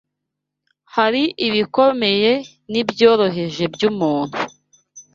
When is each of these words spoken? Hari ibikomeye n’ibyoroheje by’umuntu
Hari 0.95 1.23
ibikomeye 1.47 2.31
n’ibyoroheje 2.71 3.63
by’umuntu 3.73 4.37